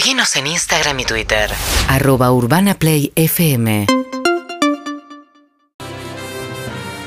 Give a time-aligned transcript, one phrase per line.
[0.00, 1.50] Seguinos en Instagram y Twitter.
[1.86, 3.84] arroba urbanaplayfm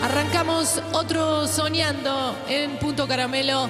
[0.04, 3.67] Arrancamos otro soñando en Punto Caramelo.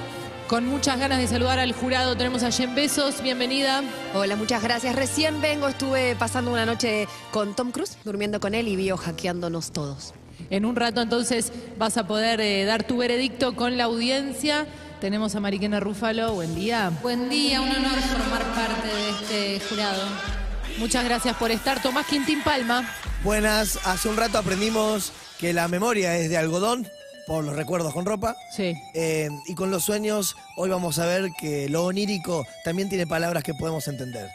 [0.49, 2.17] Con muchas ganas de saludar al jurado.
[2.17, 3.23] Tenemos a Jen Besos.
[3.23, 3.81] Bienvenida.
[4.13, 4.93] Hola, muchas gracias.
[4.93, 10.13] Recién vengo, estuve pasando una noche con Tom Cruise, durmiendo con él y biohackeándonos todos.
[10.49, 14.67] En un rato entonces vas a poder eh, dar tu veredicto con la audiencia.
[15.03, 16.33] Tenemos a Mariquena Rúfalo.
[16.33, 16.89] Buen día.
[17.01, 20.01] Buen día, un honor formar parte de este jurado.
[20.77, 21.81] Muchas gracias por estar.
[21.81, 22.89] Tomás Quintín Palma.
[23.21, 26.87] Buenas, hace un rato aprendimos que la memoria es de algodón,
[27.27, 28.37] por los recuerdos con ropa.
[28.55, 28.75] Sí.
[28.93, 33.43] Eh, y con los sueños, hoy vamos a ver que lo onírico también tiene palabras
[33.43, 34.29] que podemos entender.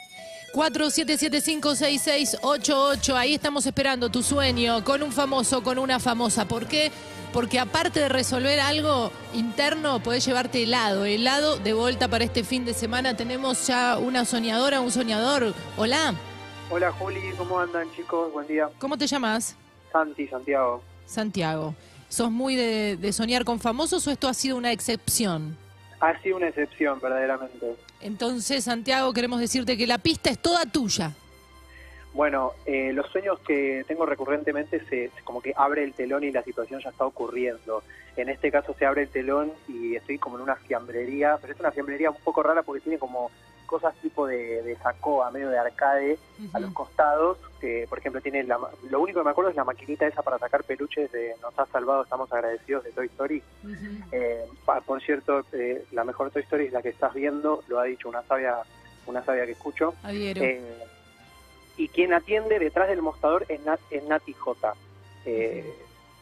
[0.52, 3.14] 47756688.
[3.14, 6.46] Ahí estamos esperando tu sueño con un famoso, con una famosa.
[6.46, 6.90] ¿Por qué?
[7.32, 11.04] Porque aparte de resolver algo interno, podés llevarte helado.
[11.04, 13.16] Helado de vuelta para este fin de semana.
[13.16, 15.52] Tenemos ya una soñadora, un soñador.
[15.76, 16.14] Hola,
[16.70, 18.30] Hola Juli, ¿cómo andan chicos?
[18.32, 18.68] Buen día.
[18.78, 19.56] ¿cómo te llamas?
[19.90, 20.82] Santi, Santiago.
[21.06, 21.74] Santiago.
[22.10, 25.56] ¿Sos muy de, de soñar con famosos o esto ha sido una excepción?
[26.00, 27.74] Ha sido una excepción, verdaderamente.
[28.00, 31.12] Entonces, Santiago, queremos decirte que la pista es toda tuya.
[32.14, 36.42] Bueno, eh, los sueños que tengo recurrentemente se como que abre el telón y la
[36.42, 37.82] situación ya está ocurriendo.
[38.16, 41.60] En este caso se abre el telón y estoy como en una fiambrería, pero es
[41.60, 43.30] una fiambrería un poco rara porque tiene como
[43.68, 46.18] cosas tipo de, de sacoa, medio de arcade
[46.52, 47.38] a los costados.
[47.60, 48.58] que, por ejemplo, tiene la,
[48.90, 51.66] lo único que me acuerdo es la maquinita esa para sacar peluches de Nos ha
[51.66, 53.42] salvado, estamos agradecidos de Toy Story.
[54.10, 54.44] Eh,
[54.84, 58.08] por cierto, eh, la mejor Toy Story es la que estás viendo, lo ha dicho
[58.08, 58.56] una sabia,
[59.06, 59.94] una sabia que escucho.
[60.06, 60.84] Eh,
[61.76, 64.74] y quien atiende detrás del mostrador es, Nat, es Nati J,
[65.26, 65.72] eh,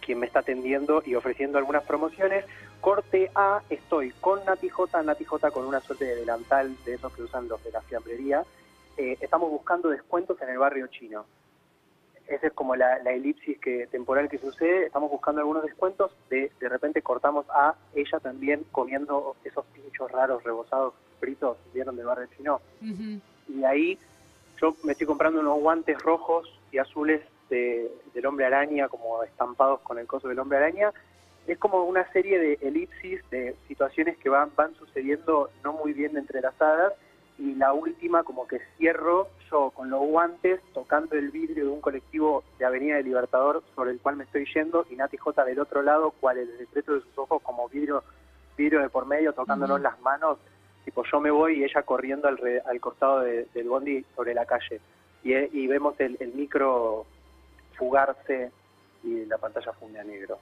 [0.04, 2.44] quien me está atendiendo y ofreciendo algunas promociones.
[2.90, 7.12] Corte A, estoy con Nati J, Nati J con una suerte de delantal de esos
[7.12, 8.44] que usan los de la fiambrería.
[8.96, 11.26] Eh, estamos buscando descuentos en el barrio chino.
[12.28, 14.86] Esa es como la, la elipsis que, temporal que sucede.
[14.86, 16.12] Estamos buscando algunos descuentos.
[16.30, 22.06] De, de repente cortamos a ella también comiendo esos pinchos raros, rebozados, fritos, ¿vieron del
[22.06, 22.60] barrio chino?
[23.48, 23.98] Y ahí
[24.60, 29.80] yo me estoy comprando unos guantes rojos y azules de- del hombre araña, como estampados
[29.80, 30.92] con el coso del hombre araña.
[31.46, 36.16] Es como una serie de elipsis de situaciones que van, van sucediendo no muy bien
[36.16, 36.92] entrelazadas
[37.38, 41.80] y la última como que cierro yo con los guantes tocando el vidrio de un
[41.80, 45.60] colectivo de Avenida del Libertador sobre el cual me estoy yendo y Nati J del
[45.60, 48.02] otro lado, cual el secreto de sus ojos como vidrio,
[48.56, 49.82] vidrio de por medio tocándonos Ujú.
[49.84, 50.38] las manos
[50.84, 54.34] tipo yo me voy y ella corriendo al, re- al costado de- del bondi sobre
[54.34, 54.80] la calle
[55.22, 57.06] y, eh, y vemos el, el micro
[57.76, 58.50] fugarse
[59.04, 60.38] y la pantalla funde a negro.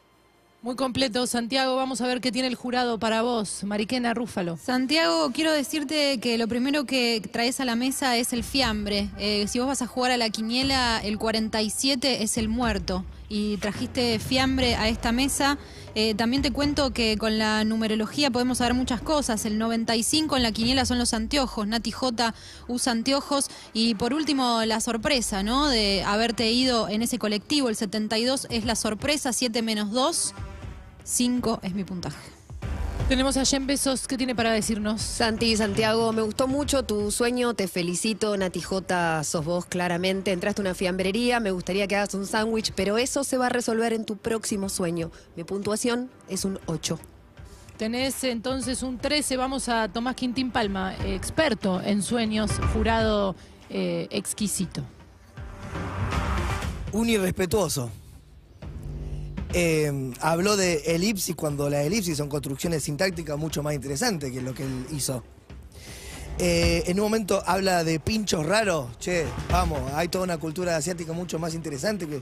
[0.65, 1.77] Muy completo, Santiago.
[1.77, 3.65] Vamos a ver qué tiene el jurado para vos.
[3.65, 4.57] Mariquena Rúfalo.
[4.57, 9.11] Santiago, quiero decirte que lo primero que traes a la mesa es el fiambre.
[9.19, 13.05] Eh, si vos vas a jugar a la quiniela, el 47 es el muerto.
[13.29, 15.59] Y trajiste fiambre a esta mesa.
[15.95, 19.45] Eh, también te cuento que con la numerología podemos saber muchas cosas.
[19.45, 21.67] El 95 en la quiniela son los anteojos.
[21.67, 22.35] Nati J
[22.69, 23.51] usa anteojos.
[23.75, 25.69] Y por último, la sorpresa, ¿no?
[25.69, 27.69] De haberte ido en ese colectivo.
[27.69, 30.35] El 72 es la sorpresa, 7 menos 2.
[31.05, 32.19] 5 es mi puntaje.
[33.09, 34.09] Tenemos a Jen Besos.
[34.09, 35.03] ¿Qué tiene para decirnos?
[35.03, 40.63] Santi, Santiago, me gustó mucho tu sueño, te felicito, Nati J, sos vos claramente, entraste
[40.63, 43.93] a una fiambrería, me gustaría que hagas un sándwich, pero eso se va a resolver
[43.93, 45.11] en tu próximo sueño.
[45.37, 46.99] Mi puntuación es un 8.
[47.77, 49.37] Tenés entonces un 13.
[49.37, 53.37] Vamos a Tomás Quintín Palma, experto en sueños, jurado
[53.69, 54.83] eh, exquisito.
[56.93, 57.91] Un irrespetuoso.
[59.57, 64.53] Eh, habló de elipsis cuando las elipsis son construcciones sintácticas mucho más interesantes que lo
[64.53, 65.23] que él hizo.
[66.41, 68.99] Eh, en un momento habla de pinchos raros.
[68.99, 72.21] Che, vamos, hay toda una cultura asiática mucho más interesante que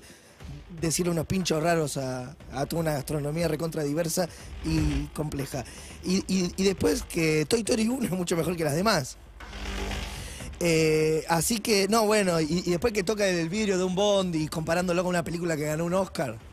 [0.78, 2.36] decirle unos pinchos raros a,
[2.68, 4.28] toda una gastronomía recontra diversa
[4.66, 5.64] y compleja.
[6.04, 9.16] Y, después que Toy Story 1 es mucho mejor que las demás.
[10.60, 14.48] Eh, así que, no, bueno, y después que toca el vidrio de un Bond y
[14.48, 16.51] comparándolo con una película que ganó un Oscar.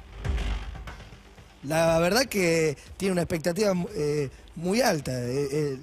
[1.63, 5.11] La verdad que tiene una expectativa eh, muy alta.
[5.11, 5.79] Eh, eh,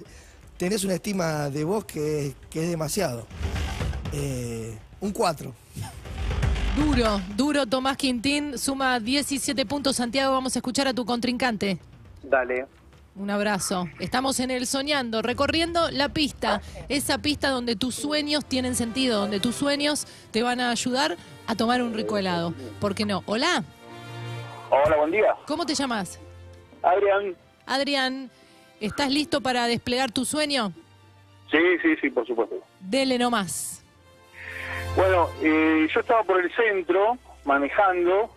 [0.57, 3.27] tenés una estima de vos que, que es demasiado.
[4.13, 5.53] Eh, un 4.
[6.75, 8.57] Duro, duro Tomás Quintín.
[8.57, 9.95] Suma 17 puntos.
[9.95, 11.77] Santiago, vamos a escuchar a tu contrincante.
[12.23, 12.65] Dale.
[13.15, 13.87] Un abrazo.
[13.99, 16.61] Estamos en el Soñando, recorriendo la pista.
[16.87, 21.55] Esa pista donde tus sueños tienen sentido, donde tus sueños te van a ayudar a
[21.55, 22.53] tomar un rico helado.
[22.79, 23.23] ¿Por qué no?
[23.25, 23.63] Hola,
[24.69, 25.35] Hola, buen día.
[25.47, 26.19] ¿cómo te llamas?
[26.83, 27.35] Adrián,
[27.65, 28.29] Adrián,
[28.79, 30.71] ¿estás listo para desplegar tu sueño?
[31.49, 32.55] Sí, sí, sí, por supuesto.
[32.79, 33.83] Dele nomás.
[34.95, 38.29] Bueno, eh, yo estaba por el centro manejando,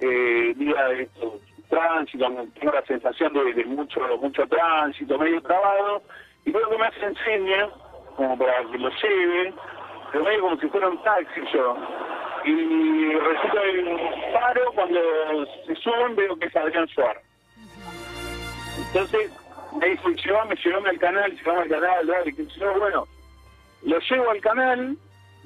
[0.00, 2.26] eh, día de esto, tránsito,
[2.58, 6.02] tengo la sensación de, de mucho mucho tránsito, medio trabado,
[6.44, 7.70] y luego que me hacen señas,
[8.16, 9.54] como para que lo lleve,
[10.12, 11.76] pero medio como si fuera un taxi yo.
[12.44, 15.00] Y resulta que paro, cuando
[15.66, 17.22] se suben veo que es Adrián Suárez.
[18.86, 19.32] Entonces,
[19.78, 23.06] me dice, llévame, llévame al canal, llévame al canal, dale, que yo, bueno,
[23.82, 24.96] lo llevo al canal,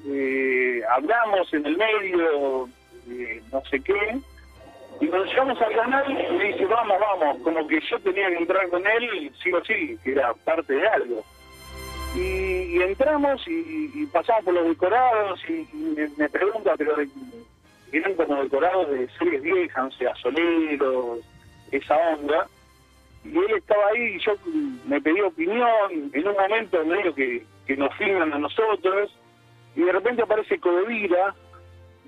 [0.05, 2.69] eh, hablamos en el medio,
[3.09, 4.19] eh, no sé qué,
[4.99, 8.67] y cuando llegamos al canal me dice, vamos, vamos, como que yo tenía que entrar
[8.69, 11.23] con él, sí o sí, que era parte de algo.
[12.17, 15.67] Y, entramos y, y pasamos por los decorados y,
[16.17, 16.95] me, pregunta, pero
[17.91, 20.79] eran como decorados de series viejas, no sé,
[21.71, 22.47] esa onda.
[23.23, 24.33] Y él estaba ahí y yo
[24.85, 29.11] me pedí opinión, en un momento medio que, que nos filman a nosotros,
[29.75, 31.35] y de repente aparece Codevira,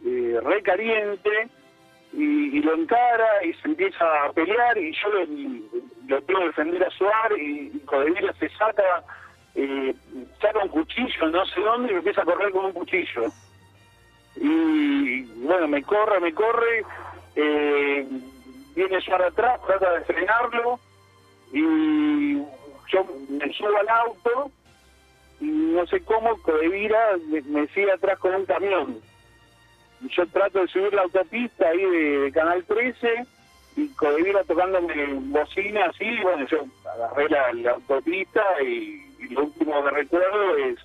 [0.05, 1.49] eh, re caliente,
[2.13, 5.25] y, lo encara y se empieza a pelear y yo lo,
[6.07, 9.03] lo tengo que defender a Suar y, y Codevira se saca,
[9.55, 9.93] eh,
[10.41, 13.31] saca un cuchillo no sé dónde y empieza a correr con un cuchillo.
[14.35, 16.85] Y bueno, me corre, me corre,
[17.35, 18.07] eh,
[18.75, 20.79] viene Suar atrás, trata de frenarlo
[21.51, 22.35] y
[22.91, 24.51] yo me subo al auto
[25.39, 29.01] y no sé cómo Codevira me, me sigue atrás con un camión.
[30.01, 33.25] Yo trato de subir la autopista ahí de, Canal 13
[33.75, 40.57] y Codevira tocándome bocina así, bueno, yo agarré la, autopista y lo último que recuerdo
[40.57, 40.79] es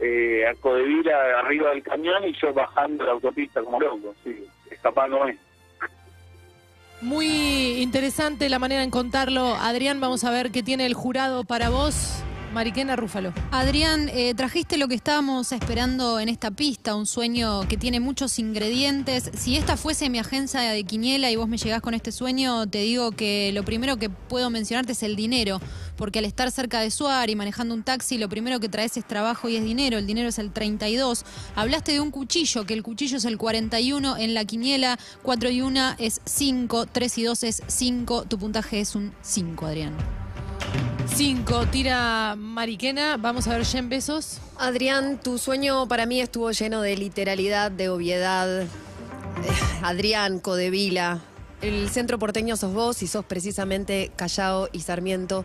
[0.00, 5.38] eh, a Codevira arriba del camión y yo bajando la autopista como loco, sí, escapándome.
[7.00, 9.56] Muy interesante la manera en contarlo.
[9.56, 12.22] Adrián, vamos a ver qué tiene el jurado para vos.
[12.52, 13.32] Mariquena Rúfalo.
[13.50, 18.38] Adrián, eh, trajiste lo que estábamos esperando en esta pista, un sueño que tiene muchos
[18.38, 19.30] ingredientes.
[19.34, 22.78] Si esta fuese mi agencia de Quiniela y vos me llegás con este sueño, te
[22.78, 25.60] digo que lo primero que puedo mencionarte es el dinero,
[26.02, 29.06] porque al estar cerca de Suar y manejando un taxi, lo primero que traes es
[29.06, 29.98] trabajo y es dinero.
[29.98, 31.24] El dinero es el 32.
[31.54, 35.62] Hablaste de un cuchillo, que el cuchillo es el 41 en la Quiniela, 4 y
[35.62, 38.24] 1 es 5, 3 y 2 es 5.
[38.24, 39.92] Tu puntaje es un 5, Adrián.
[41.14, 43.16] 5, tira Mariquena.
[43.16, 44.38] Vamos a ver Jen Besos.
[44.58, 48.62] Adrián, tu sueño para mí estuvo lleno de literalidad, de obviedad.
[48.62, 48.66] Eh,
[49.82, 51.20] Adrián, Codevila.
[51.62, 55.44] El centro porteño sos vos y sos precisamente Callao y Sarmiento.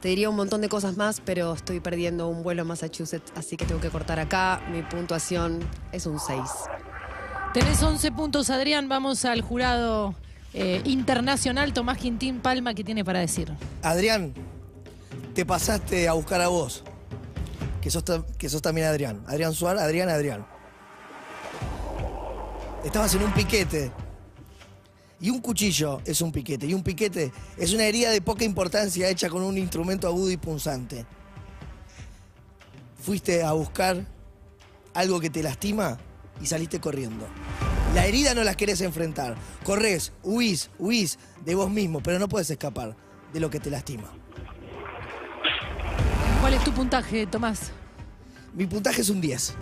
[0.00, 3.58] Te diría un montón de cosas más, pero estoy perdiendo un vuelo a Massachusetts, así
[3.58, 4.62] que tengo que cortar acá.
[4.72, 5.60] Mi puntuación
[5.92, 6.40] es un 6.
[7.52, 8.88] Tenés 11 puntos, Adrián.
[8.88, 10.14] Vamos al jurado
[10.54, 11.74] eh, internacional.
[11.74, 13.52] Tomás Quintín Palma, ¿qué tiene para decir?
[13.82, 14.32] Adrián,
[15.34, 16.82] te pasaste a buscar a vos.
[17.82, 18.04] Que sos,
[18.38, 19.22] que sos también Adrián.
[19.26, 20.46] Adrián Suárez, Adrián, Adrián.
[22.84, 23.92] Estabas en un piquete.
[25.20, 26.66] Y un cuchillo es un piquete.
[26.66, 30.36] Y un piquete es una herida de poca importancia hecha con un instrumento agudo y
[30.36, 31.06] punzante.
[33.00, 34.04] Fuiste a buscar
[34.94, 35.98] algo que te lastima
[36.40, 37.26] y saliste corriendo.
[37.94, 39.36] La herida no la querés enfrentar.
[39.64, 42.96] Corres, huís, huís de vos mismo, pero no puedes escapar
[43.32, 44.12] de lo que te lastima.
[46.40, 47.72] ¿Cuál es tu puntaje, Tomás?
[48.54, 49.54] Mi puntaje es un 10.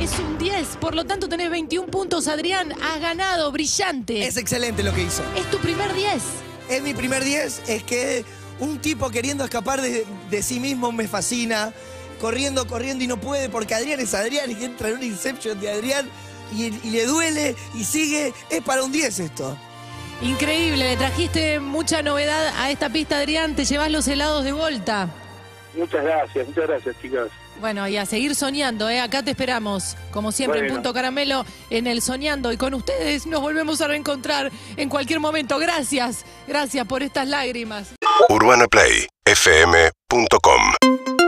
[0.00, 2.72] Es un 10, por lo tanto tenés 21 puntos, Adrián.
[2.80, 4.26] Has ganado, brillante.
[4.26, 5.22] Es excelente lo que hizo.
[5.36, 6.22] Es tu primer 10.
[6.70, 8.24] Es mi primer 10, es que
[8.60, 11.74] un tipo queriendo escapar de, de sí mismo me fascina.
[12.18, 15.70] Corriendo, corriendo y no puede porque Adrián es Adrián y entra en un Inception de
[15.70, 16.08] Adrián
[16.54, 18.32] y, y le duele y sigue.
[18.48, 19.56] Es para un 10 esto.
[20.22, 23.54] Increíble, le trajiste mucha novedad a esta pista, Adrián.
[23.54, 25.10] Te llevas los helados de vuelta.
[25.74, 27.28] Muchas gracias, muchas gracias, chicas.
[27.60, 28.98] Bueno, y a seguir soñando, ¿eh?
[29.00, 30.72] Acá te esperamos, como siempre, en.
[30.72, 32.50] Punto Caramelo, en el Soñando.
[32.52, 35.58] Y con ustedes nos volvemos a reencontrar en cualquier momento.
[35.58, 37.92] Gracias, gracias por estas lágrimas.
[38.28, 41.19] UrbanaPlayFM.com